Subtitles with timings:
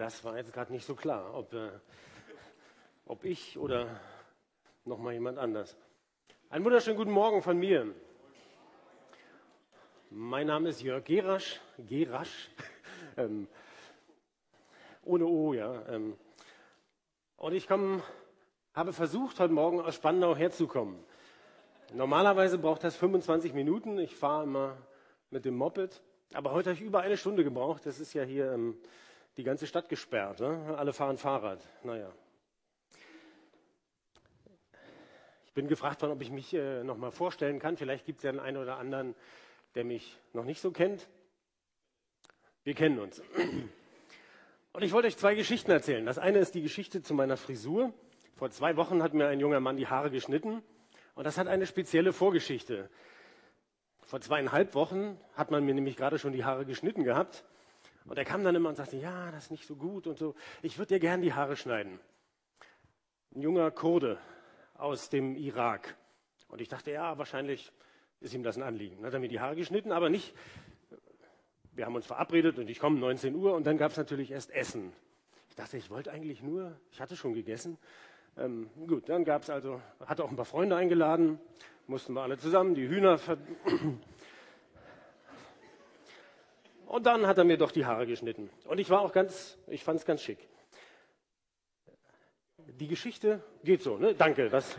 [0.00, 1.68] Das war jetzt gerade nicht so klar, ob, äh,
[3.04, 4.00] ob ich oder
[4.86, 5.76] noch mal jemand anders.
[6.48, 7.94] Einen wunderschönen guten Morgen von mir.
[10.08, 12.48] Mein Name ist Jörg Gerasch, Gerasch,
[13.18, 13.46] ähm,
[15.04, 15.86] ohne O, ja.
[15.88, 16.16] Ähm,
[17.36, 18.02] und ich komm,
[18.72, 20.98] habe versucht, heute Morgen aus Spandau herzukommen.
[21.92, 23.98] Normalerweise braucht das 25 Minuten.
[23.98, 24.78] Ich fahre immer
[25.28, 26.00] mit dem Moped.
[26.32, 27.84] Aber heute habe ich über eine Stunde gebraucht.
[27.84, 28.78] Das ist ja hier ähm,
[29.40, 30.40] die ganze Stadt gesperrt.
[30.40, 30.74] Ne?
[30.76, 31.66] Alle fahren Fahrrad.
[31.82, 32.12] Naja.
[35.46, 37.78] Ich bin gefragt worden, ob ich mich äh, noch mal vorstellen kann.
[37.78, 39.14] Vielleicht gibt es ja den einen oder anderen,
[39.74, 41.08] der mich noch nicht so kennt.
[42.64, 43.22] Wir kennen uns.
[44.72, 46.04] Und ich wollte euch zwei Geschichten erzählen.
[46.04, 47.94] Das eine ist die Geschichte zu meiner Frisur.
[48.36, 50.62] Vor zwei Wochen hat mir ein junger Mann die Haare geschnitten.
[51.14, 52.90] Und das hat eine spezielle Vorgeschichte.
[54.02, 57.42] Vor zweieinhalb Wochen hat man mir nämlich gerade schon die Haare geschnitten gehabt.
[58.10, 60.34] Und er kam dann immer und sagte, ja, das ist nicht so gut und so.
[60.62, 62.00] Ich würde dir gern die Haare schneiden.
[63.32, 64.18] Ein junger Kurde
[64.74, 65.96] aus dem Irak.
[66.48, 67.70] Und ich dachte, ja, wahrscheinlich
[68.18, 68.96] ist ihm das ein Anliegen.
[68.96, 70.34] Dann hat er mir die Haare geschnitten, aber nicht.
[71.70, 74.50] Wir haben uns verabredet und ich komme 19 Uhr und dann gab es natürlich erst
[74.50, 74.92] Essen.
[75.48, 77.78] Ich dachte, ich wollte eigentlich nur, ich hatte schon gegessen.
[78.36, 81.38] Ähm, gut, dann gab es also, hat auch ein paar Freunde eingeladen,
[81.86, 83.20] mussten wir alle zusammen, die Hühner.
[86.90, 88.50] Und dann hat er mir doch die Haare geschnitten.
[88.64, 90.48] Und ich war auch ganz, ich fand es ganz schick.
[92.66, 94.12] Die Geschichte geht so, ne?
[94.16, 94.50] Danke.
[94.50, 94.76] Das,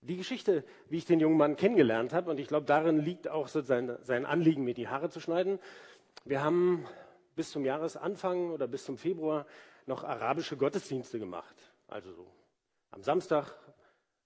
[0.00, 3.48] Die Geschichte, wie ich den jungen Mann kennengelernt habe, und ich glaube, darin liegt auch
[3.48, 5.58] so sein, sein Anliegen, mir die Haare zu schneiden.
[6.24, 6.86] Wir haben
[7.36, 9.44] bis zum Jahresanfang oder bis zum Februar
[9.84, 11.56] noch arabische Gottesdienste gemacht.
[11.88, 12.26] Also so
[12.90, 13.54] am Samstag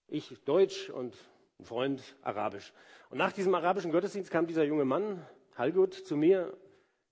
[0.06, 1.16] ich Deutsch und
[1.58, 2.72] ein Freund Arabisch.
[3.10, 5.26] Und nach diesem arabischen Gottesdienst kam dieser junge Mann,
[5.56, 6.56] Halgut, zu mir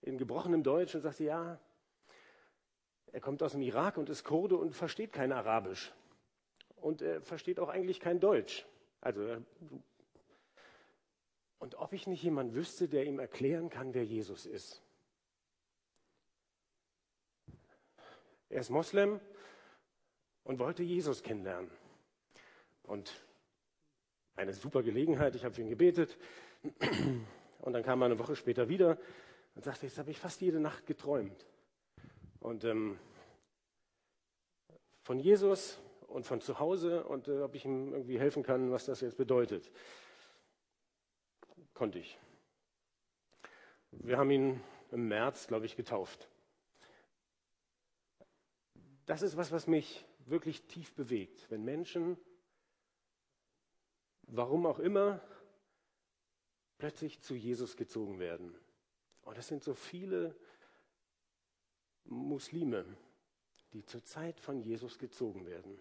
[0.03, 1.59] in gebrochenem Deutsch und sagte, ja,
[3.13, 5.93] er kommt aus dem Irak und ist Kurde und versteht kein Arabisch.
[6.77, 8.67] Und er versteht auch eigentlich kein Deutsch.
[9.01, 9.43] Also,
[11.59, 14.83] und ob ich nicht jemand wüsste, der ihm erklären kann, wer Jesus ist.
[18.51, 19.21] Er ist Moslem
[20.43, 21.71] und wollte Jesus kennenlernen.
[22.83, 23.25] Und
[24.37, 26.17] eine super Gelegenheit, ich habe für ihn gebetet.
[27.61, 28.99] Und dann kam er eine Woche später wieder
[29.55, 31.47] und sagte, jetzt habe ich fast jede Nacht geträumt.
[32.41, 32.99] Und ähm,
[35.03, 35.79] von Jesus
[36.09, 39.17] und von zu Hause und äh, ob ich ihm irgendwie helfen kann, was das jetzt
[39.17, 39.71] bedeutet.
[41.73, 42.19] Konnte ich.
[43.93, 46.29] Wir haben ihn im März, glaube ich, getauft
[49.07, 51.47] das ist was, was mich wirklich tief bewegt.
[51.51, 52.17] Wenn Menschen,
[54.37, 55.21] warum auch immer,
[56.79, 58.55] plötzlich zu Jesus gezogen werden.
[59.23, 60.35] Und es sind so viele
[62.05, 62.85] Muslime,
[63.73, 65.79] die zur Zeit von Jesus gezogen werden.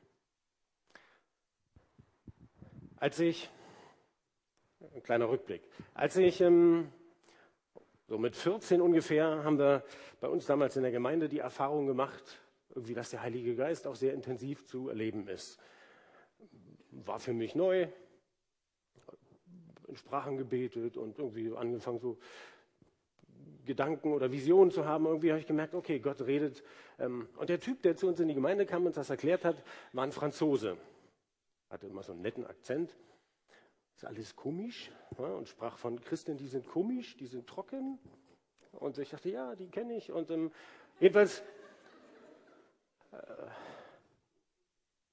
[2.98, 3.50] Als ich,
[4.94, 6.92] ein kleiner Rückblick, als ich ähm,
[8.08, 9.84] so mit 14 ungefähr haben wir
[10.22, 13.96] bei uns damals in der Gemeinde die Erfahrung gemacht, irgendwie, dass der Heilige Geist auch
[13.96, 15.60] sehr intensiv zu erleben ist.
[16.92, 17.88] War für mich neu,
[19.94, 22.18] in Sprachen gebetet und irgendwie angefangen so
[23.66, 25.06] Gedanken oder Visionen zu haben.
[25.06, 26.64] Irgendwie habe ich gemerkt, okay, Gott redet.
[27.00, 29.46] Ähm, und der Typ, der zu uns in die Gemeinde kam und uns das erklärt
[29.46, 30.78] hat, war ein Franzose.
[31.70, 32.98] Hatte immer so einen netten Akzent.
[33.96, 38.00] Ist alles komisch und sprach von Christen, die sind komisch, die sind trocken.
[38.72, 40.12] Und ich dachte, ja, die kenne ich.
[40.12, 40.52] Und ähm,
[41.00, 41.44] jedenfalls
[43.12, 43.18] äh,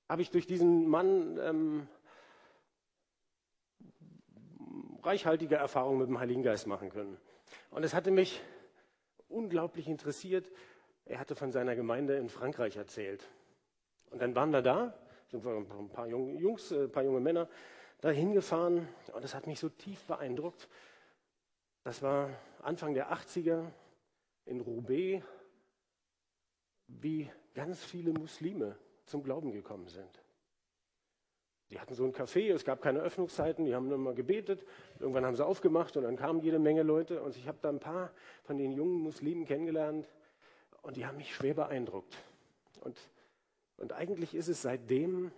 [0.09, 1.87] habe ich durch diesen Mann ähm,
[5.03, 7.17] reichhaltige Erfahrungen mit dem Heiligen Geist machen können.
[7.71, 8.43] Und es hatte mich
[9.29, 10.51] unglaublich interessiert.
[11.05, 13.29] Er hatte von seiner Gemeinde in Frankreich erzählt.
[14.11, 14.95] Und dann waren wir da,
[15.29, 17.49] sind wir ein paar junge Jungs, ein äh, paar junge Männer,
[18.01, 18.89] da hingefahren.
[19.13, 20.69] Und das hat mich so tief beeindruckt.
[21.85, 22.31] Das war
[22.63, 23.65] Anfang der 80er
[24.45, 25.25] in Roubaix,
[26.89, 28.77] wie ganz viele Muslime
[29.07, 30.20] zum Glauben gekommen sind.
[31.71, 34.65] Die hatten so ein Café, es gab keine Öffnungszeiten, die haben nur mal gebetet.
[34.99, 37.23] Irgendwann haben sie aufgemacht und dann kamen jede Menge Leute.
[37.23, 38.11] Und ich habe da ein paar
[38.43, 40.09] von den jungen Muslimen kennengelernt
[40.83, 42.17] und die haben mich schwer beeindruckt.
[42.81, 42.99] Und,
[43.77, 45.31] und eigentlich ist es seitdem,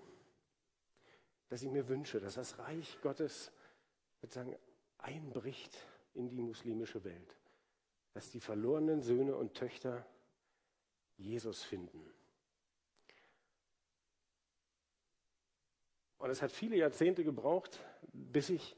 [1.50, 3.52] dass ich mir wünsche, dass das Reich Gottes
[4.22, 4.56] sozusagen
[4.96, 5.76] einbricht
[6.14, 7.36] in die muslimische Welt.
[8.14, 10.06] Dass die verlorenen Söhne und Töchter
[11.18, 12.10] Jesus finden.
[16.22, 18.76] Und es hat viele Jahrzehnte gebraucht, bis ich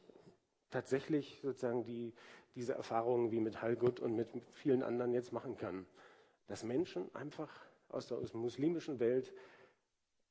[0.70, 2.14] tatsächlich sozusagen die,
[2.54, 5.84] diese Erfahrungen wie mit Halgut und mit vielen anderen jetzt machen kann.
[6.46, 7.54] Dass Menschen einfach
[7.90, 9.34] aus der, muslimischen Welt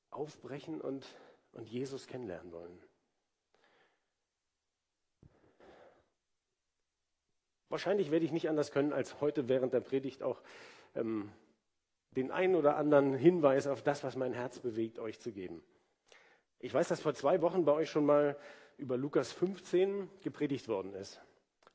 [0.10, 1.06] aufbrechen und,
[1.52, 2.82] und Jesus kennenlernen wollen.
[7.70, 10.42] Wahrscheinlich werde ich nicht anders können, als heute während der Predigt auch
[10.96, 11.32] ähm,
[12.16, 15.64] den einen oder anderen Hinweis auf das, was mein Herz bewegt, euch zu geben.
[16.64, 18.38] Ich weiß, dass vor zwei Wochen bei euch schon mal
[18.78, 21.20] über Lukas 15 gepredigt worden ist.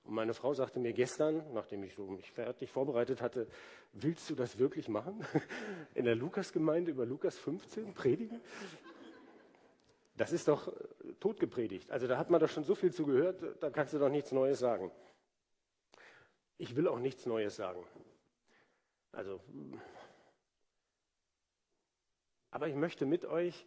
[0.04, 3.48] Und meine Frau sagte mir gestern, nachdem ich so mich fertig vorbereitet hatte,
[3.92, 5.22] willst du das wirklich machen?
[5.94, 8.40] In der Lukas-Gemeinde über Lukas 15 predigen?
[10.16, 10.72] Das ist doch äh,
[11.20, 11.90] totgepredigt.
[11.90, 14.32] Also da hat man doch schon so viel zu gehört, da kannst du doch nichts
[14.32, 14.90] Neues sagen.
[16.56, 17.84] Ich will auch nichts Neues sagen.
[19.12, 19.38] Also,
[22.50, 23.66] aber ich möchte mit euch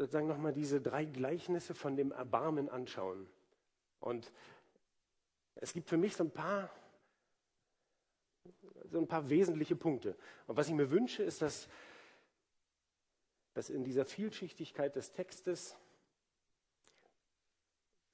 [0.00, 3.28] sozusagen nochmal diese drei Gleichnisse von dem Erbarmen anschauen.
[3.98, 4.32] Und
[5.56, 6.70] es gibt für mich so ein paar,
[8.90, 10.16] so ein paar wesentliche Punkte.
[10.46, 11.68] Und was ich mir wünsche, ist, dass,
[13.52, 15.76] dass in dieser Vielschichtigkeit des Textes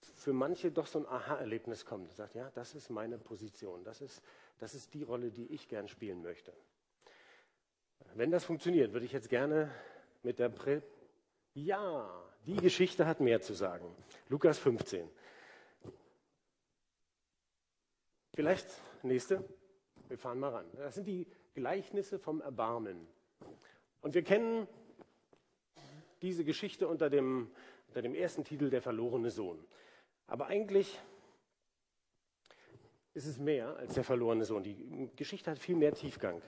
[0.00, 2.12] für manche doch so ein Aha-Erlebnis kommt.
[2.14, 4.22] Sagt, ja, das ist meine Position, das ist,
[4.58, 6.52] das ist die Rolle, die ich gern spielen möchte.
[8.14, 9.72] Wenn das funktioniert, würde ich jetzt gerne
[10.24, 10.82] mit der Prä
[11.56, 12.06] Ja,
[12.44, 13.86] die Geschichte hat mehr zu sagen.
[14.28, 15.08] Lukas 15.
[18.34, 18.68] Vielleicht
[19.02, 19.42] nächste.
[20.08, 20.66] Wir fahren mal ran.
[20.74, 23.08] Das sind die Gleichnisse vom Erbarmen.
[24.02, 24.68] Und wir kennen
[26.20, 27.50] diese Geschichte unter dem,
[27.88, 29.58] unter dem ersten Titel Der verlorene Sohn.
[30.26, 31.00] Aber eigentlich
[33.14, 34.62] ist es mehr als der verlorene Sohn.
[34.62, 36.42] Die Geschichte hat viel mehr Tiefgang.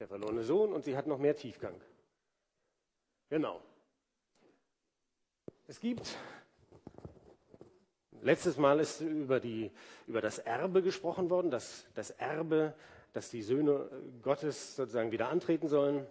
[0.00, 1.80] Der verlorene Sohn und sie hat noch mehr Tiefgang.
[3.28, 3.62] Genau.
[5.68, 6.16] Es gibt
[8.22, 9.70] Letztes Mal ist über, die,
[10.06, 12.74] über das Erbe gesprochen worden, dass das Erbe,
[13.14, 13.88] dass die Söhne
[14.20, 16.06] Gottes sozusagen wieder antreten sollen.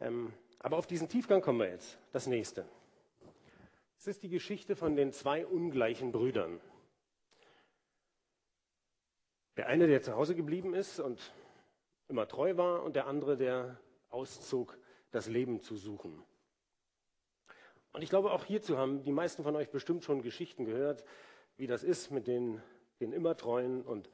[0.00, 1.98] Ähm, aber auf diesen Tiefgang kommen wir jetzt.
[2.12, 2.64] Das nächste.
[3.98, 6.60] Es ist die Geschichte von den zwei ungleichen Brüdern.
[9.58, 11.32] Der eine, der zu Hause geblieben ist und
[12.08, 13.78] immer treu war, und der andere, der
[14.10, 14.78] auszog,
[15.10, 16.22] das Leben zu suchen.
[17.92, 21.04] Und ich glaube, auch hierzu haben die meisten von euch bestimmt schon Geschichten gehört,
[21.56, 22.62] wie das ist mit den,
[23.00, 24.10] den Immertreuen und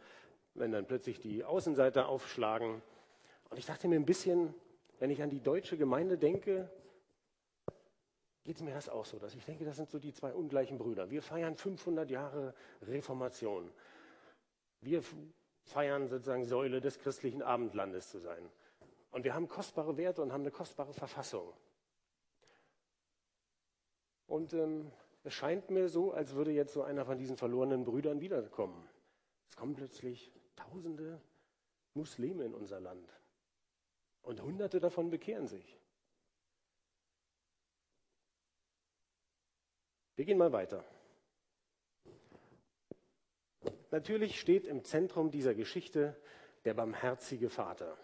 [0.55, 2.81] wenn dann plötzlich die Außenseiter aufschlagen.
[3.51, 4.55] Und ich dachte mir ein bisschen,
[5.01, 6.71] wenn ich an die deutsche Gemeinde denke,
[8.45, 10.79] geht es mir das auch so, dass ich denke, das sind so die zwei ungleichen
[10.79, 11.11] Brüder.
[11.11, 13.71] Wir feiern 500 Jahre Reformation.
[14.81, 15.03] Wir
[15.65, 18.51] feiern sozusagen Säule des christlichen Abendlandes zu sein.
[19.11, 21.53] Und wir haben kostbare Werte und haben eine kostbare Verfassung.
[24.27, 24.91] Und ähm,
[25.23, 28.89] es scheint mir so, als würde jetzt so einer von diesen verlorenen Brüdern wiederkommen.
[29.49, 31.21] Es kommen plötzlich Tausende
[31.95, 33.13] Muslime in unser Land.
[34.23, 35.79] Und Hunderte davon bekehren sich.
[40.17, 40.85] Wir gehen mal weiter.
[43.91, 46.17] Natürlich steht im Zentrum dieser Geschichte
[46.65, 47.97] der barmherzige Vater.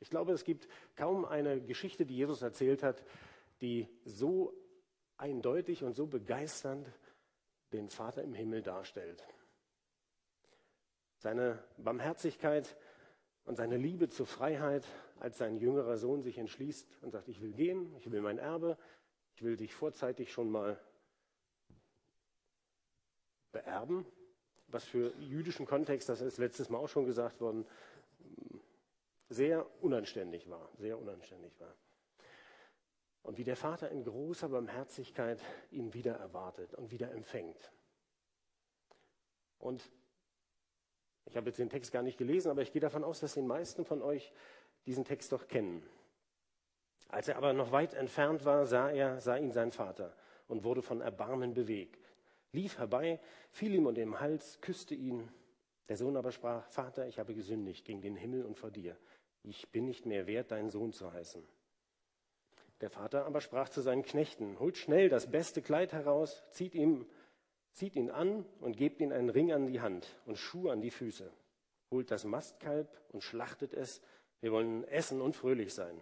[0.00, 3.02] Ich glaube, es gibt kaum eine Geschichte, die Jesus erzählt hat,
[3.60, 4.54] die so
[5.16, 6.88] eindeutig und so begeisternd
[7.72, 9.26] den Vater im Himmel darstellt.
[11.18, 12.76] Seine Barmherzigkeit
[13.44, 14.86] und seine Liebe zur Freiheit,
[15.18, 18.78] als sein jüngerer Sohn sich entschließt und sagt, ich will gehen, ich will mein Erbe,
[19.34, 20.78] ich will dich vorzeitig schon mal
[23.50, 24.06] beerben,
[24.68, 27.66] was für jüdischen Kontext, das ist letztes Mal auch schon gesagt worden,
[29.28, 31.74] sehr unanständig war, sehr unanständig war
[33.28, 35.38] und wie der Vater in großer Barmherzigkeit
[35.70, 37.70] ihn wieder erwartet und wieder empfängt.
[39.58, 39.90] Und
[41.26, 43.42] ich habe jetzt den Text gar nicht gelesen, aber ich gehe davon aus, dass die
[43.42, 44.32] meisten von euch
[44.86, 45.82] diesen Text doch kennen.
[47.08, 50.80] Als er aber noch weit entfernt war, sah er, sah ihn sein Vater und wurde
[50.80, 52.10] von Erbarmen bewegt,
[52.52, 55.28] lief herbei, fiel ihm um den Hals, küsste ihn.
[55.88, 58.96] Der Sohn aber sprach, Vater, ich habe gesündigt gegen den Himmel und vor dir.
[59.42, 61.42] Ich bin nicht mehr wert, dein Sohn zu heißen.
[62.80, 67.06] Der Vater aber sprach zu seinen Knechten, holt schnell das beste Kleid heraus, zieht, ihm,
[67.72, 70.90] zieht ihn an und gebt ihm einen Ring an die Hand und Schuhe an die
[70.90, 71.32] Füße.
[71.90, 74.02] Holt das Mastkalb und schlachtet es.
[74.40, 76.00] Wir wollen essen und fröhlich sein.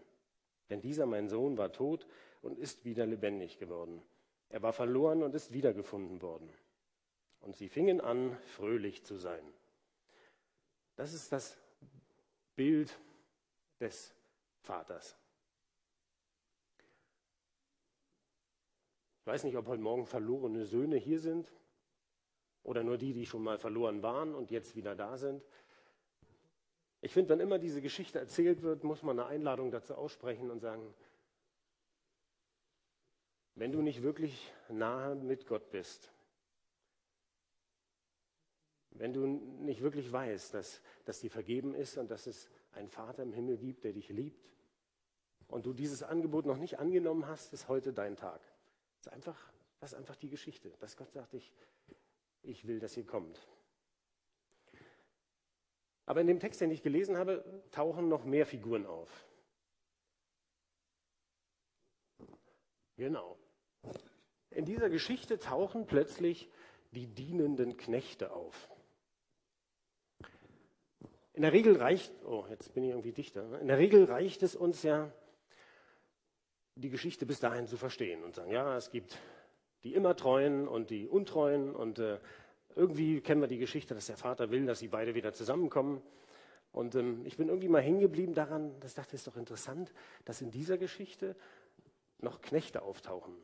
[0.68, 2.06] Denn dieser, mein Sohn, war tot
[2.42, 4.02] und ist wieder lebendig geworden.
[4.48, 6.48] Er war verloren und ist wiedergefunden worden.
[7.40, 9.42] Und sie fingen an, fröhlich zu sein.
[10.96, 11.58] Das ist das
[12.54, 12.98] Bild
[13.80, 14.14] des
[14.62, 15.16] Vaters.
[19.20, 21.52] Ich weiß nicht, ob heute Morgen verlorene Söhne hier sind
[22.62, 25.44] oder nur die, die schon mal verloren waren und jetzt wieder da sind.
[27.00, 30.60] Ich finde, wenn immer diese Geschichte erzählt wird, muss man eine Einladung dazu aussprechen und
[30.60, 30.94] sagen,
[33.56, 36.12] wenn du nicht wirklich nahe mit Gott bist,
[38.90, 43.22] wenn du nicht wirklich weißt, dass, dass dir vergeben ist und dass es einen Vater
[43.22, 44.46] im Himmel gibt, der dich liebt,
[45.48, 48.40] und du dieses Angebot noch nicht angenommen hast, ist heute dein Tag.
[48.98, 51.52] Das ist einfach, das ist einfach die Geschichte, dass Gott sagt, ich,
[52.42, 53.46] ich will, dass ihr kommt.
[56.04, 59.26] Aber in dem Text, den ich gelesen habe, tauchen noch mehr Figuren auf.
[62.96, 63.38] Genau.
[64.56, 66.48] In dieser Geschichte tauchen plötzlich
[66.92, 68.70] die dienenden Knechte auf.
[71.34, 73.42] In der Regel reicht, oh, jetzt bin ich irgendwie dichter.
[73.42, 73.58] Ne?
[73.58, 75.12] In der Regel reicht es uns ja,
[76.75, 79.18] die Geschichte bis dahin zu verstehen und sagen, ja, es gibt
[79.84, 82.18] die immer Treuen und die Untreuen und äh,
[82.75, 86.00] irgendwie kennen wir die Geschichte, dass der Vater will, dass sie beide wieder zusammenkommen.
[86.72, 89.92] Und ähm, ich bin irgendwie mal hängen geblieben daran, das dachte ich, ist doch interessant,
[90.25, 91.36] dass in dieser Geschichte
[92.20, 93.36] noch Knechte auftauchen.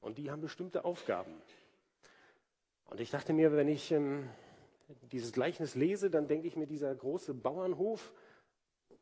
[0.00, 1.34] Und die haben bestimmte Aufgaben.
[2.86, 4.28] Und ich dachte mir, wenn ich ähm,
[5.12, 8.12] dieses Gleichnis lese, dann denke ich mir, dieser große Bauernhof,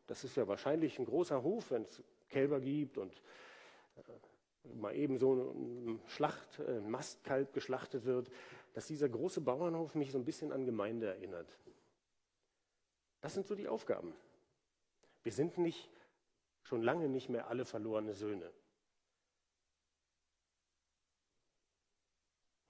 [0.07, 3.12] das ist ja wahrscheinlich ein großer Hof, wenn es Kälber gibt und
[3.97, 8.31] äh, mal eben so ein Schlacht, äh, Mastkalb geschlachtet wird,
[8.73, 11.59] dass dieser große Bauernhof mich so ein bisschen an Gemeinde erinnert.
[13.21, 14.12] Das sind so die Aufgaben.
[15.23, 15.88] Wir sind nicht
[16.62, 18.50] schon lange nicht mehr alle verlorene Söhne.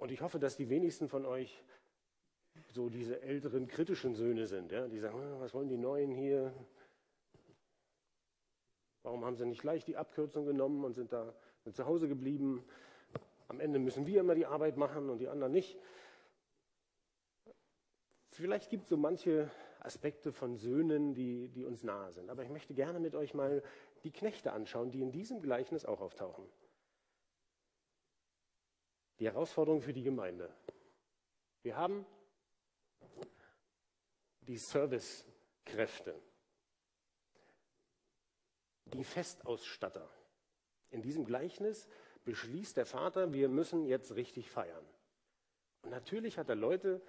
[0.06, 1.64] Und ich hoffe, dass die wenigsten von euch
[2.68, 6.54] so diese älteren kritischen Söhne sind, ja, die sagen, ah, was wollen die Neuen hier?
[9.02, 11.34] Warum haben sie nicht gleich die Abkürzung genommen und sind da
[11.64, 12.64] sind zu Hause geblieben?
[13.48, 15.76] Am Ende müssen wir immer die Arbeit machen und die anderen nicht.
[18.30, 22.30] Vielleicht gibt es so manche Aspekte von Söhnen, die, die uns nahe sind.
[22.30, 23.60] Aber ich möchte gerne mit euch mal
[24.04, 26.44] die Knechte anschauen, die in diesem Gleichnis auch auftauchen.
[29.18, 30.54] Die Herausforderung für die Gemeinde.
[31.62, 32.06] Wir haben
[34.42, 36.20] die Servicekräfte,
[38.86, 40.08] die Festausstatter.
[40.90, 41.88] In diesem Gleichnis
[42.24, 44.84] beschließt der Vater, wir müssen jetzt richtig feiern.
[45.82, 47.02] Und natürlich hat er Leute,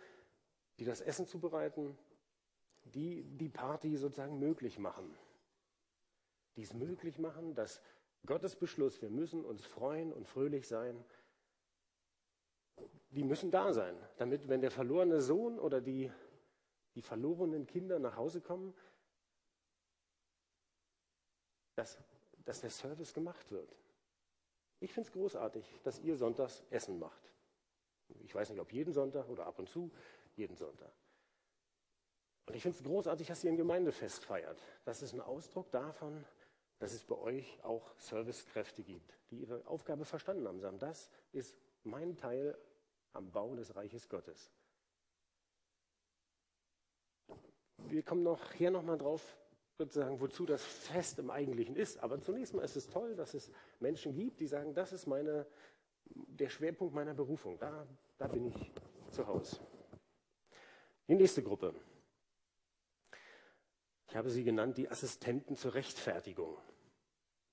[0.80, 1.98] die das Essen zubereiten,
[2.84, 5.16] die die Party sozusagen möglich machen.
[6.56, 7.82] Die es möglich machen, dass
[8.26, 11.04] Gottes Beschluss, wir müssen uns freuen und fröhlich sein,
[13.18, 16.12] die müssen da sein, damit, wenn der verlorene Sohn oder die
[16.98, 18.74] die verlorenen Kinder nach Hause kommen,
[21.76, 21.96] dass,
[22.44, 23.78] dass der Service gemacht wird.
[24.80, 27.32] Ich finde es großartig, dass ihr sonntags Essen macht.
[28.24, 29.92] Ich weiß nicht, ob jeden Sonntag oder ab und zu,
[30.36, 30.92] jeden Sonntag.
[32.48, 34.60] Und ich finde es großartig, dass ihr ein Gemeindefest feiert.
[34.84, 36.26] Das ist ein Ausdruck davon,
[36.80, 40.60] dass es bei euch auch Servicekräfte gibt, die ihre Aufgabe verstanden haben.
[40.60, 42.58] Sagen, das ist mein Teil
[43.14, 44.52] am Bau des Reiches Gottes.
[47.90, 49.38] wir kommen nachher nochmal drauf,
[49.78, 52.00] sozusagen, wozu das Fest im Eigentlichen ist.
[52.00, 55.46] Aber zunächst mal ist es toll, dass es Menschen gibt, die sagen, das ist meine,
[56.06, 57.58] der Schwerpunkt meiner Berufung.
[57.60, 57.88] Da,
[58.18, 58.72] da bin ich
[59.12, 59.60] zu Hause.
[61.08, 61.74] Die nächste Gruppe.
[64.10, 66.58] Ich habe sie genannt, die Assistenten zur Rechtfertigung.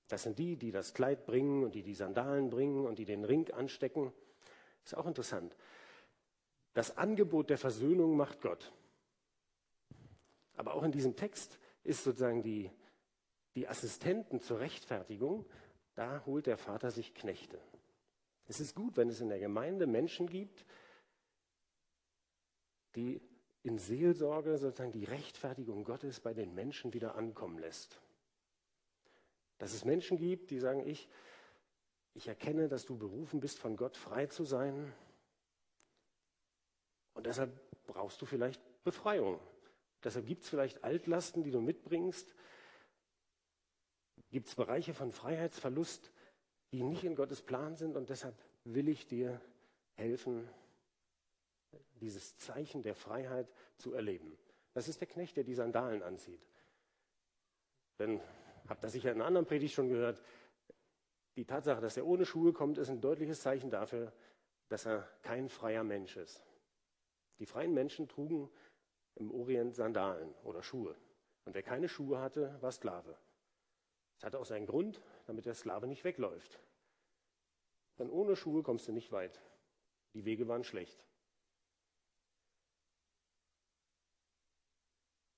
[0.07, 3.23] Das sind die, die das Kleid bringen und die die Sandalen bringen und die den
[3.23, 4.13] Ring anstecken.
[4.85, 5.57] Ist auch interessant.
[6.73, 8.71] Das Angebot der Versöhnung macht Gott.
[10.55, 12.71] Aber auch in diesem Text ist sozusagen die,
[13.55, 15.45] die Assistenten zur Rechtfertigung,
[15.95, 17.59] da holt der Vater sich Knechte.
[18.47, 20.65] Es ist gut, wenn es in der Gemeinde Menschen gibt,
[22.95, 23.21] die
[23.63, 27.99] in Seelsorge sozusagen die Rechtfertigung Gottes bei den Menschen wieder ankommen lässt.
[29.57, 31.09] Dass es Menschen gibt, die sagen, ich,
[32.15, 34.93] ich erkenne, dass du berufen bist, von Gott frei zu sein.
[37.13, 37.51] Und deshalb
[37.85, 39.39] brauchst du vielleicht Befreiung.
[40.03, 42.33] Deshalb gibt es vielleicht Altlasten, die du mitbringst.
[44.31, 46.11] Gibt es Bereiche von Freiheitsverlust,
[46.71, 49.39] die nicht in Gottes Plan sind und deshalb will ich dir
[49.95, 50.47] helfen,
[51.99, 54.37] dieses Zeichen der Freiheit zu erleben.
[54.73, 56.41] Das ist der Knecht, der die Sandalen anzieht.
[57.99, 58.19] Denn,
[58.67, 60.21] habt ihr sicher in einer anderen Predigt schon gehört,
[61.35, 64.13] die Tatsache, dass er ohne Schuhe kommt, ist ein deutliches Zeichen dafür,
[64.69, 66.43] dass er kein freier Mensch ist.
[67.39, 68.49] Die freien Menschen trugen
[69.15, 70.95] im Orient Sandalen oder Schuhe.
[71.43, 73.17] Und wer keine Schuhe hatte, war Sklave.
[74.15, 76.59] Das hatte auch seinen Grund, damit der Sklave nicht wegläuft.
[77.97, 79.41] denn ohne Schuhe kommst du nicht weit.
[80.13, 81.05] Die Wege waren schlecht.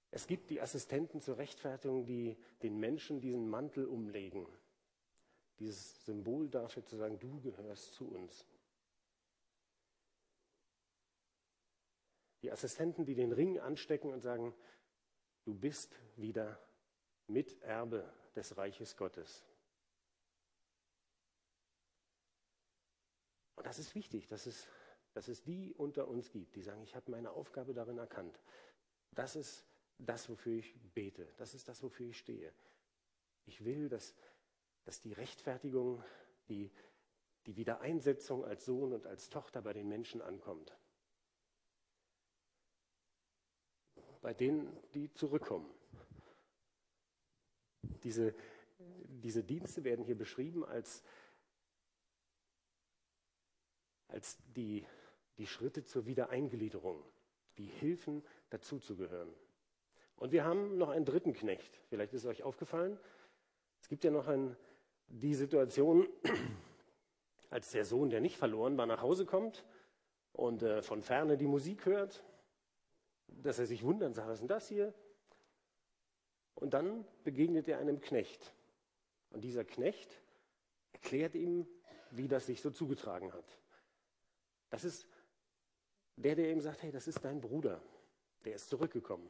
[0.09, 4.47] Es gibt die Assistenten zur Rechtfertigung, die den Menschen diesen Mantel umlegen.
[5.59, 8.45] Dieses Symbol dafür zu sagen, du gehörst zu uns.
[12.43, 14.53] Die Assistenten, die den Ring anstecken und sagen,
[15.43, 16.59] du bist wieder
[17.27, 19.43] Miterbe des Reiches Gottes.
[23.55, 24.67] Und das ist wichtig, dass es,
[25.13, 28.39] dass es die unter uns gibt, die sagen, ich habe meine Aufgabe darin erkannt.
[29.11, 29.65] Das ist
[29.97, 31.27] das, wofür ich bete.
[31.37, 32.53] Das ist das, wofür ich stehe.
[33.45, 34.13] Ich will, dass,
[34.87, 36.01] dass die Rechtfertigung,
[36.47, 36.71] die,
[37.45, 40.77] die Wiedereinsetzung als Sohn und als Tochter bei den Menschen ankommt.
[44.21, 45.69] Bei denen, die zurückkommen.
[48.03, 48.33] Diese,
[48.79, 51.03] diese Dienste werden hier beschrieben als,
[54.07, 54.87] als die,
[55.37, 57.03] die Schritte zur Wiedereingliederung,
[57.57, 59.33] die Hilfen dazuzugehören.
[60.15, 61.77] Und wir haben noch einen dritten Knecht.
[61.89, 62.97] Vielleicht ist es euch aufgefallen.
[63.81, 64.55] Es gibt ja noch ein,
[65.07, 66.07] die Situation,
[67.49, 69.65] als der Sohn, der nicht verloren war, nach Hause kommt
[70.33, 72.23] und äh, von ferne die Musik hört,
[73.27, 74.93] dass er sich wundert und sagt, was ist denn das hier?
[76.55, 78.53] Und dann begegnet er einem Knecht.
[79.29, 80.21] Und dieser Knecht
[80.93, 81.67] erklärt ihm,
[82.11, 83.59] wie das sich so zugetragen hat.
[84.69, 85.07] Das ist
[86.15, 87.81] der, der ihm sagt, hey, das ist dein Bruder,
[88.43, 89.29] der ist zurückgekommen.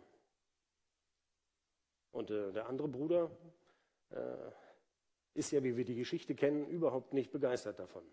[2.12, 3.30] Und äh, der andere Bruder
[4.10, 4.52] äh,
[5.38, 8.04] ist ja, wie wir die Geschichte kennen, überhaupt nicht begeistert davon.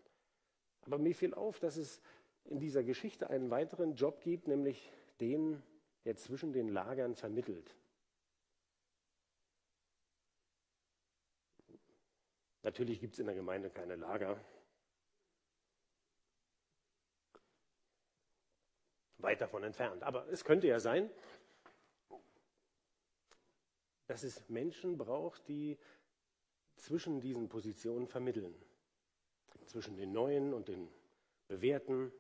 [0.83, 2.02] Aber mir fiel auf, dass es
[2.45, 5.62] in dieser Geschichte einen weiteren Job gibt, nämlich den,
[6.04, 7.75] der zwischen den Lagern vermittelt.
[12.62, 14.38] Natürlich gibt es in der Gemeinde keine Lager.
[19.18, 20.03] Weit davon entfernt.
[20.03, 21.11] Aber es könnte ja sein,
[24.07, 25.79] dass es Menschen braucht, die
[26.76, 28.54] zwischen diesen Positionen vermitteln.
[29.66, 30.88] Zwischen den Neuen und den
[31.48, 32.12] Bewährten,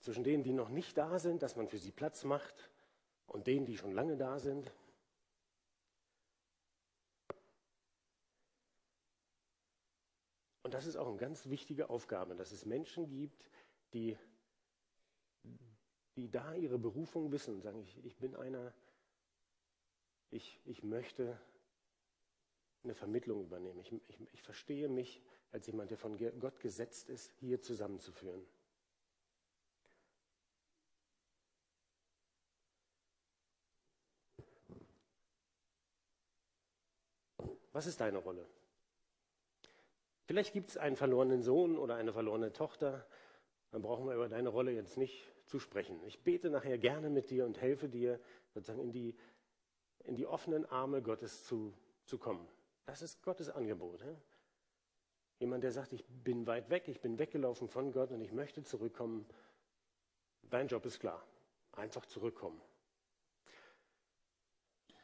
[0.00, 2.70] zwischen denen, die noch nicht da sind, dass man für sie Platz macht,
[3.30, 4.72] und denen, die schon lange da sind.
[10.62, 13.50] Und das ist auch eine ganz wichtige Aufgabe, dass es Menschen gibt,
[13.94, 14.18] die,
[16.16, 18.74] die da ihre Berufung wissen und sagen, ich, ich bin einer,
[20.30, 21.40] ich, ich möchte
[22.82, 23.80] eine Vermittlung übernehmen.
[23.80, 28.46] Ich, ich, ich verstehe mich als jemand, der von Gott gesetzt ist, hier zusammenzuführen.
[37.72, 38.46] Was ist deine Rolle?
[40.24, 43.06] Vielleicht gibt es einen verlorenen Sohn oder eine verlorene Tochter.
[43.70, 46.00] Dann brauchen wir über deine Rolle jetzt nicht zu sprechen.
[46.04, 48.20] Ich bete nachher gerne mit dir und helfe dir,
[48.54, 49.16] sozusagen in die
[50.04, 52.46] in die offenen Arme Gottes zu, zu kommen.
[52.90, 54.04] Das ist Gottes Angebot.
[55.38, 58.64] Jemand, der sagt, ich bin weit weg, ich bin weggelaufen von Gott und ich möchte
[58.64, 59.28] zurückkommen.
[60.42, 61.24] Dein Job ist klar.
[61.70, 62.60] Einfach zurückkommen.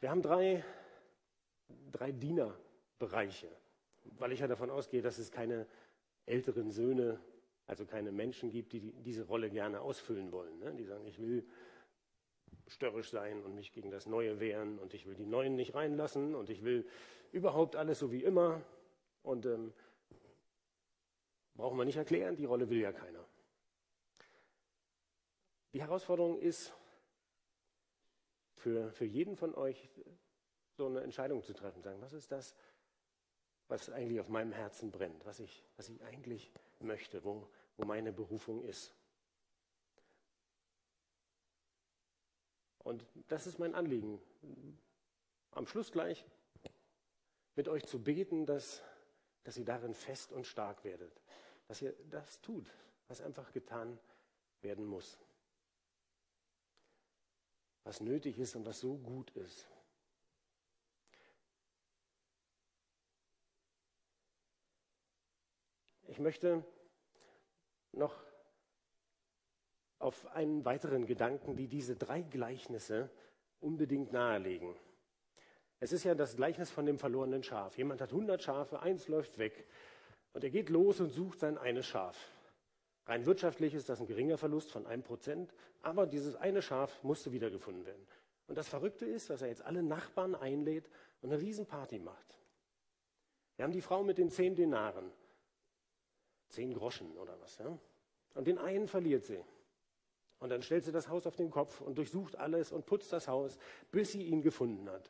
[0.01, 0.65] Wir haben drei,
[1.93, 3.49] drei Dienerbereiche,
[4.17, 5.65] weil ich ja davon ausgehe, dass es keine
[6.25, 7.21] älteren Söhne,
[7.67, 10.59] also keine Menschen gibt, die diese Rolle gerne ausfüllen wollen.
[10.59, 10.73] Ne?
[10.73, 11.47] Die sagen, ich will
[12.67, 16.35] störrisch sein und mich gegen das Neue wehren und ich will die Neuen nicht reinlassen
[16.35, 16.85] und ich will
[17.31, 18.61] überhaupt alles so wie immer.
[19.23, 19.73] Und ähm,
[21.55, 23.25] brauchen wir nicht erklären, die Rolle will ja keiner.
[25.73, 26.73] Die Herausforderung ist
[28.55, 29.89] für, für jeden von euch
[30.75, 32.55] so eine Entscheidung zu treffen, sagen, was ist das,
[33.67, 38.13] was eigentlich auf meinem Herzen brennt, was ich, was ich eigentlich möchte, wo, wo meine
[38.13, 38.93] Berufung ist.
[42.79, 44.21] Und das ist mein Anliegen.
[45.51, 46.25] Am Schluss gleich
[47.57, 48.83] mit euch zu beten, dass,
[49.43, 51.11] dass ihr darin fest und stark werdet.
[51.67, 52.71] Dass ihr das tut,
[53.07, 53.99] was einfach getan
[54.61, 55.19] werden muss.
[57.83, 59.67] Was nötig ist und was so gut ist.
[66.03, 66.63] Ich möchte
[67.91, 68.23] noch
[69.99, 73.09] auf einen weiteren Gedanken, die diese drei Gleichnisse
[73.59, 74.75] unbedingt nahelegen.
[75.79, 77.77] Es ist ja das Gleichnis von dem verlorenen Schaf.
[77.77, 79.67] Jemand hat 100 Schafe, eins läuft weg
[80.33, 82.17] und er geht los und sucht sein eines Schaf.
[83.05, 87.31] Rein wirtschaftlich ist das ein geringer Verlust von einem Prozent, aber dieses eine Schaf musste
[87.31, 88.05] wiedergefunden werden.
[88.47, 90.89] Und das Verrückte ist, dass er jetzt alle Nachbarn einlädt
[91.21, 92.37] und eine Riesenparty macht.
[93.55, 95.11] Wir haben die Frau mit den zehn Denaren.
[96.49, 97.57] zehn Groschen oder was.
[97.57, 97.77] Ja?
[98.35, 99.43] Und den einen verliert sie.
[100.39, 103.27] Und dann stellt sie das Haus auf den Kopf und durchsucht alles und putzt das
[103.27, 103.57] Haus,
[103.91, 105.09] bis sie ihn gefunden hat.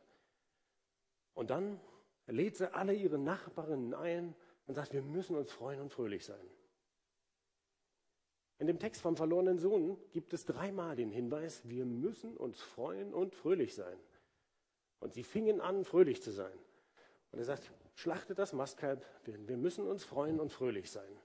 [1.37, 1.79] Und dann
[2.25, 4.33] lädt sie alle ihre Nachbarinnen ein
[4.65, 6.49] und sagt, wir müssen uns freuen und fröhlich sein.
[8.57, 13.13] In dem Text vom verlorenen Sohn gibt es dreimal den Hinweis, wir müssen uns freuen
[13.13, 13.99] und fröhlich sein.
[14.99, 16.57] Und sie fingen an, fröhlich zu sein.
[17.31, 21.21] Und er sagt, schlachtet das Mastkalb, wir müssen uns freuen und fröhlich sein.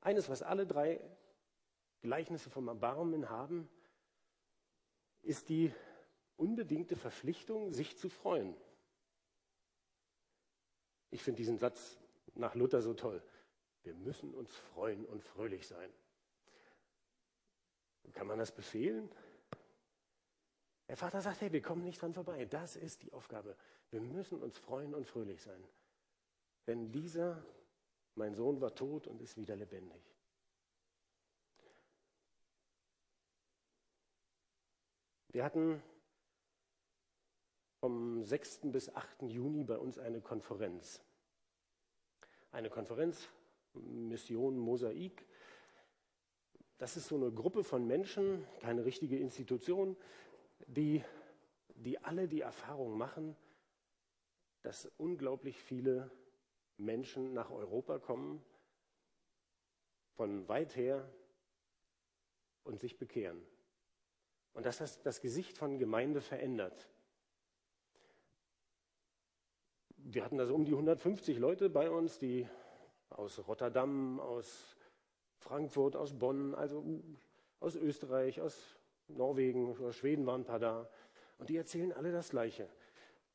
[0.00, 1.02] Eines, was alle drei
[2.00, 3.68] Gleichnisse vom Erbarmen haben,
[5.20, 5.70] ist die
[6.38, 8.56] unbedingte Verpflichtung, sich zu freuen.
[11.14, 11.96] Ich finde diesen Satz
[12.34, 13.22] nach Luther so toll.
[13.84, 15.88] Wir müssen uns freuen und fröhlich sein.
[18.14, 19.08] Kann man das befehlen?
[20.88, 22.46] Der Vater sagt, hey, wir kommen nicht dran vorbei.
[22.46, 23.56] Das ist die Aufgabe.
[23.92, 25.62] Wir müssen uns freuen und fröhlich sein.
[26.66, 27.46] Denn dieser,
[28.16, 30.02] mein Sohn, war tot und ist wieder lebendig.
[35.28, 35.80] Wir hatten
[37.84, 38.60] vom 6.
[38.72, 39.24] bis 8.
[39.24, 41.02] Juni bei uns eine Konferenz.
[42.50, 43.28] Eine Konferenz,
[43.74, 45.26] Mission Mosaik.
[46.78, 49.98] Das ist so eine Gruppe von Menschen, keine richtige Institution,
[50.66, 51.04] die,
[51.74, 53.36] die alle die Erfahrung machen,
[54.62, 56.10] dass unglaublich viele
[56.78, 58.42] Menschen nach Europa kommen,
[60.14, 61.06] von weit her
[62.62, 63.46] und sich bekehren.
[64.54, 66.88] Und dass das das Gesicht von Gemeinde verändert.
[70.14, 72.48] Wir hatten da so um die 150 Leute bei uns, die
[73.10, 74.76] aus Rotterdam, aus
[75.38, 76.84] Frankfurt, aus Bonn, also
[77.58, 80.88] aus Österreich, aus Norwegen, aus Schweden waren ein paar da.
[81.38, 82.68] Und die erzählen alle das Gleiche.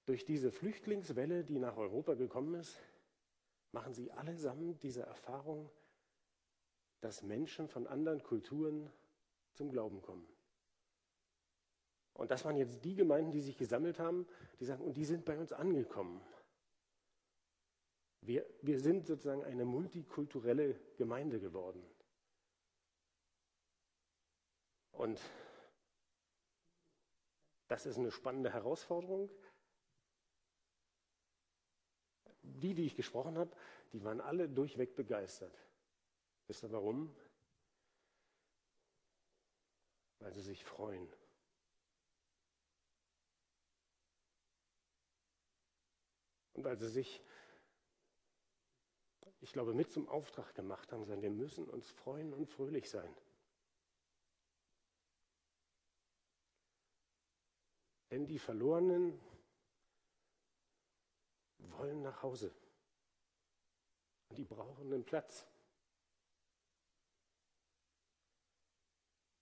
[0.05, 2.79] Durch diese Flüchtlingswelle, die nach Europa gekommen ist,
[3.73, 5.69] machen sie allesamt diese Erfahrung,
[7.01, 8.89] dass Menschen von anderen Kulturen
[9.51, 10.25] zum Glauben kommen.
[12.13, 14.25] Und das waren jetzt die Gemeinden, die sich gesammelt haben,
[14.61, 16.21] die sagen, und die sind bei uns angekommen.
[18.21, 21.83] Wir, wir sind sozusagen eine multikulturelle Gemeinde geworden.
[24.91, 25.19] Und
[27.69, 29.29] das ist eine spannende Herausforderung.
[32.41, 33.55] Die, die ich gesprochen habe,
[33.93, 35.57] die waren alle durchweg begeistert.
[36.47, 37.15] Wisst ihr warum?
[40.19, 41.07] Weil sie sich freuen.
[46.53, 47.23] Und weil sie sich,
[49.41, 53.15] ich glaube, mit zum Auftrag gemacht haben, sagen, wir müssen uns freuen und fröhlich sein.
[58.11, 59.19] Denn die Verlorenen
[61.59, 62.53] wollen nach Hause.
[64.29, 65.45] Und die brauchen einen Platz.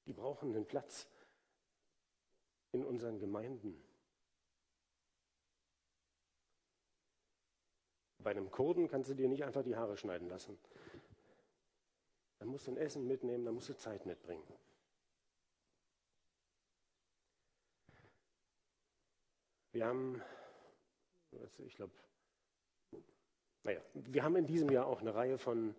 [0.05, 1.07] Die brauchen einen Platz
[2.71, 3.86] in unseren Gemeinden.
[8.19, 10.57] Bei einem Kurden kannst du dir nicht einfach die Haare schneiden lassen.
[12.39, 14.43] Da musst du ein Essen mitnehmen, da musst du Zeit mitbringen.
[19.71, 20.21] Wir haben,
[21.59, 21.93] ich glaube,
[23.63, 25.75] naja, wir haben in diesem Jahr auch eine Reihe von,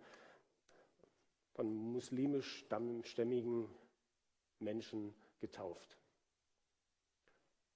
[1.55, 3.69] von muslimisch-stämmigen
[4.59, 5.97] Menschen getauft.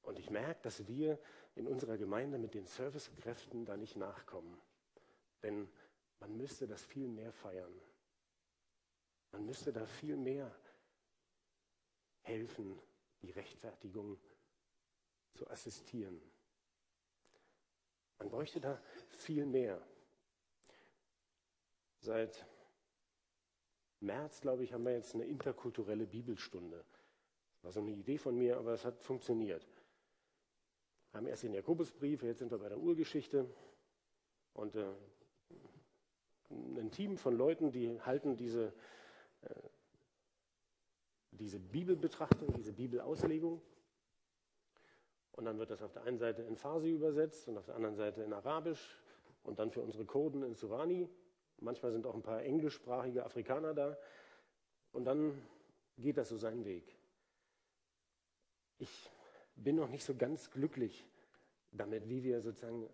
[0.03, 1.19] Und ich merke, dass wir
[1.55, 4.61] in unserer Gemeinde mit den Servicekräften da nicht nachkommen.
[5.43, 5.69] Denn
[6.21, 7.75] man müsste das viel mehr feiern.
[9.33, 10.55] Man müsste da viel mehr
[12.23, 12.79] helfen,
[13.23, 14.19] die Rechtfertigung
[15.35, 16.21] zu assistieren.
[18.19, 19.85] Man bräuchte da viel mehr.
[21.99, 22.47] Seit
[24.01, 26.85] März, glaube ich, haben wir jetzt eine interkulturelle Bibelstunde.
[27.55, 29.67] Das war so eine Idee von mir, aber es hat funktioniert.
[31.13, 33.47] Wir haben erst den Jakobusbrief, jetzt sind wir bei der Urgeschichte.
[34.55, 34.87] Und äh,
[36.51, 38.73] ein Team von Leuten, die halten diese,
[39.43, 39.55] äh,
[41.31, 43.63] diese Bibelbetrachtung, diese Bibelauslegung
[45.33, 47.97] und dann wird das auf der einen Seite in Farsi übersetzt und auf der anderen
[47.97, 48.99] Seite in Arabisch
[49.43, 51.09] und dann für unsere Kurden in Surani.
[51.59, 53.97] Manchmal sind auch ein paar englischsprachige Afrikaner da.
[54.93, 55.41] Und dann
[55.97, 56.85] geht das so seinen Weg.
[58.79, 59.11] Ich
[59.57, 61.07] bin noch nicht so ganz glücklich
[61.73, 62.89] damit, wie wir sozusagen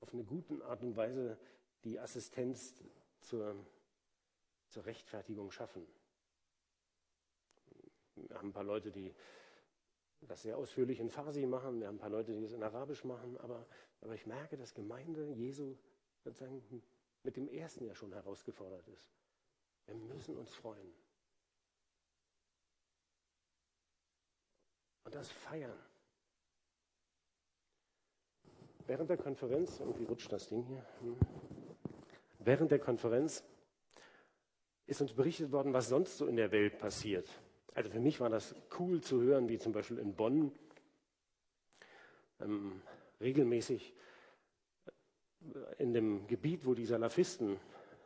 [0.00, 1.38] auf eine gute Art und Weise
[1.84, 2.82] die Assistenz
[3.20, 3.54] zur,
[4.68, 5.86] zur Rechtfertigung schaffen.
[8.16, 9.14] Wir haben ein paar Leute, die
[10.20, 11.80] das sehr ausführlich in Farsi machen.
[11.80, 13.36] Wir haben ein paar Leute, die es in Arabisch machen.
[13.38, 13.66] Aber,
[14.00, 15.76] aber ich merke, dass Gemeinde Jesu
[16.22, 16.62] sozusagen
[17.22, 19.10] mit dem ersten ja schon herausgefordert ist.
[19.86, 20.92] Wir müssen uns freuen.
[25.04, 25.78] Und das feiern.
[28.86, 31.16] Während der Konferenz, irgendwie rutscht das Ding hier, hm.
[32.40, 33.42] während der Konferenz
[34.86, 37.28] ist uns berichtet worden, was sonst so in der Welt passiert.
[37.74, 40.52] Also für mich war das cool zu hören, wie zum Beispiel in Bonn
[42.40, 42.82] ähm,
[43.20, 43.94] regelmäßig
[45.78, 47.58] in dem Gebiet, wo die Salafisten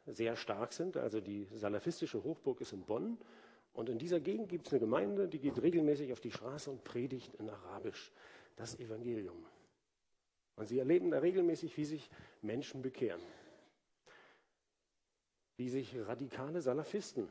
[0.06, 3.18] sehr stark sind, also die salafistische Hochburg ist in Bonn,
[3.78, 6.82] und in dieser Gegend gibt es eine Gemeinde, die geht regelmäßig auf die Straße und
[6.82, 8.10] predigt in Arabisch
[8.56, 9.46] das Evangelium.
[10.56, 12.10] Und sie erleben da regelmäßig, wie sich
[12.42, 13.20] Menschen bekehren,
[15.58, 17.28] wie sich radikale Salafisten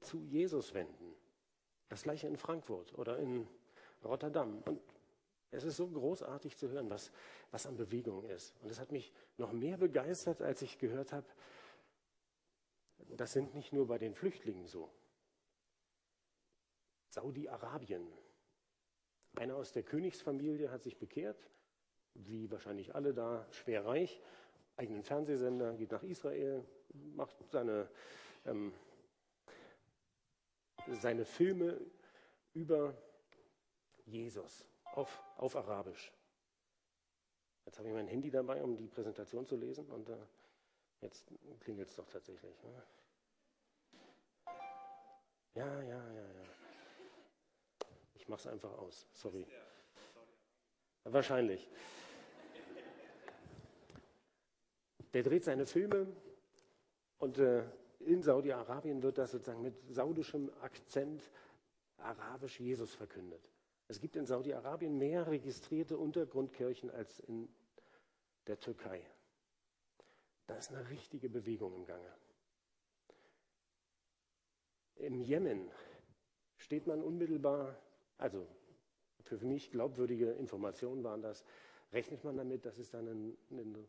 [0.00, 1.14] zu Jesus wenden.
[1.90, 3.46] Das gleiche in Frankfurt oder in
[4.02, 4.62] Rotterdam.
[4.64, 4.80] Und
[5.50, 7.12] es ist so großartig zu hören, was,
[7.50, 8.54] was an Bewegung ist.
[8.62, 11.26] Und es hat mich noch mehr begeistert, als ich gehört habe,
[13.18, 14.90] das sind nicht nur bei den Flüchtlingen so.
[17.14, 18.06] Saudi-Arabien.
[19.36, 21.48] Einer aus der Königsfamilie hat sich bekehrt,
[22.14, 24.20] wie wahrscheinlich alle da, schwer reich,
[24.76, 26.64] eigenen Fernsehsender, geht nach Israel,
[27.14, 27.88] macht seine,
[28.44, 28.72] ähm,
[31.00, 31.80] seine Filme
[32.52, 32.96] über
[34.04, 36.12] Jesus auf, auf Arabisch.
[37.64, 40.16] Jetzt habe ich mein Handy dabei, um die Präsentation zu lesen und äh,
[41.00, 42.62] jetzt klingelt es doch tatsächlich.
[42.62, 42.82] Ne?
[45.54, 46.33] Ja, ja, ja, ja.
[48.24, 49.06] Ich mache es einfach aus.
[49.12, 49.46] Sorry.
[51.04, 51.68] Wahrscheinlich.
[55.12, 56.06] Der dreht seine Filme
[57.18, 57.64] und äh,
[58.00, 61.30] in Saudi-Arabien wird das sozusagen mit saudischem Akzent
[61.98, 63.46] arabisch Jesus verkündet.
[63.88, 67.50] Es gibt in Saudi-Arabien mehr registrierte Untergrundkirchen als in
[68.46, 69.04] der Türkei.
[70.46, 72.12] Da ist eine richtige Bewegung im Gange.
[74.96, 75.70] Im Jemen
[76.56, 77.78] steht man unmittelbar,
[78.18, 78.46] also
[79.20, 81.44] für mich glaubwürdige Informationen waren das,
[81.92, 83.88] rechnet man damit, dass es dann einen, einen,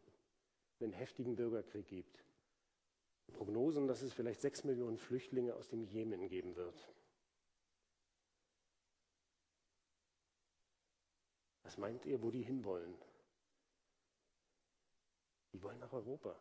[0.80, 2.24] einen heftigen Bürgerkrieg gibt.
[3.34, 6.94] Prognosen, dass es vielleicht sechs Millionen Flüchtlinge aus dem Jemen geben wird.
[11.64, 12.96] Was meint ihr, wo die hinwollen?
[15.52, 16.40] Die wollen nach Europa.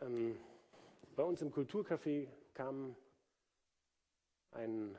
[0.00, 0.38] Ähm,
[1.16, 2.94] bei uns im Kulturcafé kam
[4.52, 4.96] ein,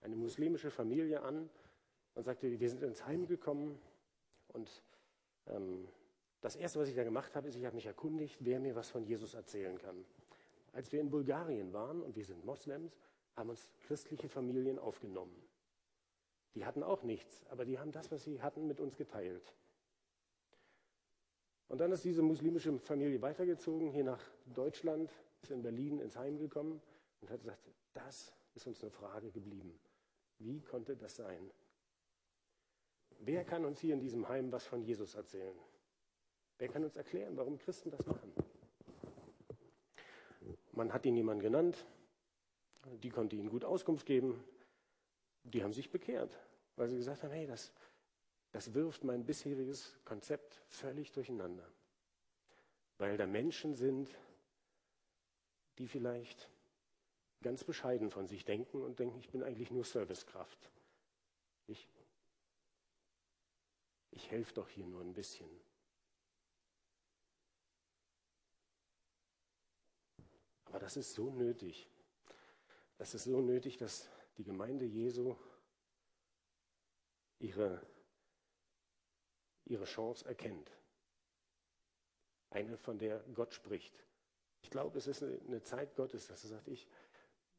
[0.00, 1.48] eine muslimische Familie an
[2.14, 3.78] und sagte, wir sind ins Heim gekommen
[4.48, 4.82] und
[5.46, 5.88] ähm,
[6.40, 8.90] das Erste, was ich da gemacht habe, ist, ich habe mich erkundigt, wer mir was
[8.90, 10.04] von Jesus erzählen kann.
[10.72, 12.96] Als wir in Bulgarien waren und wir sind Moslems,
[13.34, 15.36] haben uns christliche Familien aufgenommen.
[16.54, 19.54] Die hatten auch nichts, aber die haben das, was sie hatten, mit uns geteilt.
[21.68, 25.10] Und dann ist diese muslimische Familie weitergezogen, hier nach Deutschland,
[25.42, 26.80] ist in Berlin ins Heim gekommen
[27.20, 29.78] und hat gesagt, das ist uns eine Frage geblieben.
[30.38, 31.50] Wie konnte das sein?
[33.20, 35.58] Wer kann uns hier in diesem Heim was von Jesus erzählen?
[36.58, 38.32] Wer kann uns erklären, warum Christen das machen?
[40.72, 41.84] Man hat ihn jemand genannt,
[43.02, 44.44] die konnte ihnen gut Auskunft geben.
[45.42, 46.38] Die haben sich bekehrt,
[46.76, 47.72] weil sie gesagt haben, hey, das,
[48.52, 51.68] das wirft mein bisheriges Konzept völlig durcheinander.
[52.98, 54.08] Weil da Menschen sind,
[55.78, 56.50] die vielleicht
[57.40, 60.70] ganz bescheiden von sich denken und denken, ich bin eigentlich nur Servicekraft.
[61.66, 61.88] Ich,
[64.10, 65.48] ich helfe doch hier nur ein bisschen.
[70.64, 71.88] Aber das ist so nötig.
[72.98, 75.36] Das ist so nötig, dass die Gemeinde Jesu
[77.38, 77.80] ihre,
[79.64, 80.70] ihre Chance erkennt.
[82.50, 84.04] Eine, von der Gott spricht.
[84.62, 86.88] Ich glaube, es ist eine Zeit Gottes, dass er sagt, ich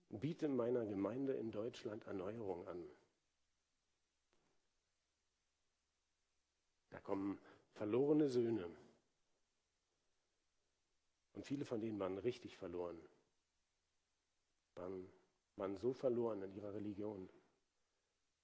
[0.09, 2.83] biete meiner Gemeinde in Deutschland Erneuerung an.
[6.89, 7.39] Da kommen
[7.73, 8.69] verlorene Söhne.
[11.33, 12.99] Und viele von denen waren richtig verloren.
[14.75, 15.09] Waren
[15.59, 17.29] waren so verloren in ihrer Religion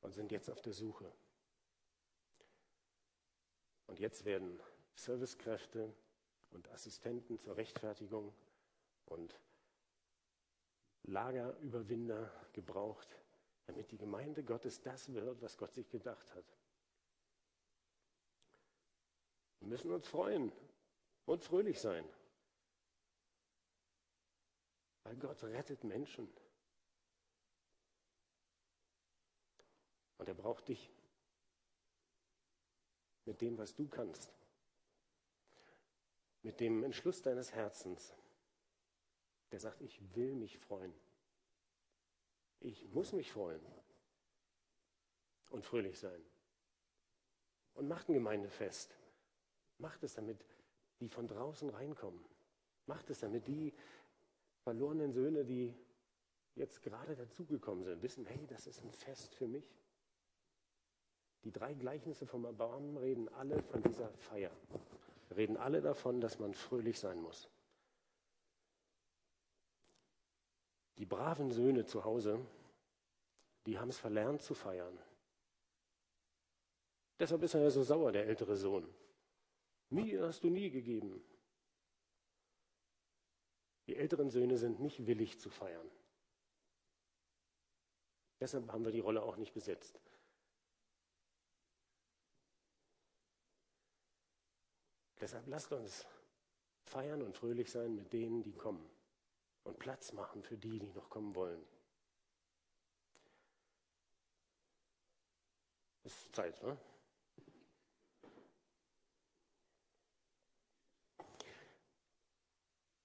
[0.02, 1.12] und sind jetzt auf der Suche.
[3.88, 4.60] Und jetzt werden
[4.96, 5.94] Servicekräfte
[6.52, 8.34] und Assistenten zur Rechtfertigung
[9.06, 9.40] und
[11.08, 13.08] Lagerüberwinder gebraucht,
[13.66, 16.46] damit die Gemeinde Gottes das wird, was Gott sich gedacht hat.
[19.60, 20.52] Wir müssen uns freuen
[21.26, 22.08] und fröhlich sein,
[25.04, 26.32] weil Gott rettet Menschen.
[30.18, 30.92] Und er braucht dich.
[33.26, 34.32] mit dem, was du kannst,
[36.44, 38.14] mit dem Entschluss deines Herzens,
[39.52, 40.94] der sagt, ich will mich freuen.
[42.60, 43.62] Ich muss mich freuen
[45.50, 46.22] und fröhlich sein.
[47.76, 48.98] Und macht ein Gemeindefest.
[49.78, 50.44] Macht es, damit
[51.00, 52.24] die von draußen reinkommen.
[52.86, 53.74] Macht es, damit die
[54.64, 55.76] verlorenen Söhne, die
[56.56, 59.76] jetzt gerade dazugekommen sind, wissen, hey, das ist ein Fest für mich.
[61.44, 64.52] Die drei Gleichnisse vom Erbarmen reden alle von dieser Feier.
[65.36, 67.50] Reden alle davon, dass man fröhlich sein muss.
[70.98, 72.46] Die braven Söhne zu Hause,
[73.66, 74.98] die haben es verlernt zu feiern.
[77.20, 78.94] Deshalb ist er ja so sauer, der ältere Sohn.
[79.90, 81.24] Mir hast du nie gegeben.
[83.88, 85.90] Die älteren Söhne sind nicht willig zu feiern.
[88.40, 90.00] Deshalb haben wir die Rolle auch nicht besetzt.
[95.20, 96.06] Deshalb lasst uns
[96.84, 98.95] feiern und fröhlich sein mit denen, die kommen
[99.66, 101.62] und Platz machen für die, die noch kommen wollen.
[106.04, 106.78] Ist Zeit, ne?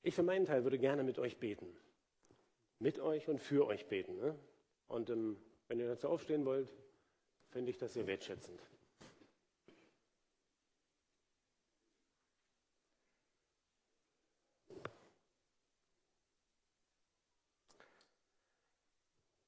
[0.02, 1.76] Ich für meinen Teil würde gerne mit euch beten.
[2.78, 4.16] Mit euch und für euch beten.
[4.16, 4.38] Ne?
[4.88, 6.74] Und ähm, wenn ihr dazu aufstehen wollt,
[7.48, 8.60] finde ich das sehr wertschätzend.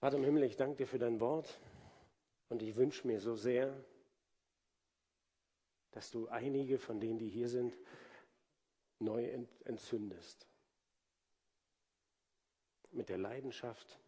[0.03, 1.61] Vater im Himmel, ich danke dir für dein Wort
[2.49, 3.73] und ich wünsche mir so sehr,
[5.93, 7.79] dass du einige von denen, die hier sind,
[8.99, 9.25] neu
[9.63, 10.49] entzündest.
[12.91, 14.01] Mit der Leidenschaft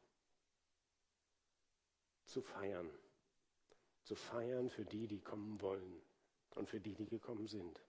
[2.25, 2.91] zu feiern.
[4.03, 6.03] Zu feiern für die, die kommen wollen
[6.57, 7.81] und für die, die gekommen sind.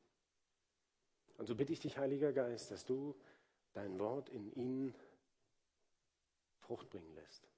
[1.39, 3.15] Und so bitte ich dich, Heiliger Geist, dass du
[3.73, 4.93] dein Wort in ihnen
[6.59, 7.49] Frucht bringen lässt.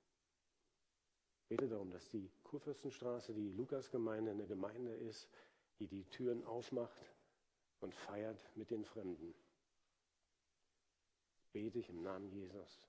[1.49, 5.29] Bete darum, dass die Kurfürstenstraße, die Lukasgemeinde, eine Gemeinde ist,
[5.79, 7.05] die die Türen aufmacht
[7.79, 9.33] und feiert mit den Fremden.
[11.53, 12.81] Bete ich im Namen Jesus.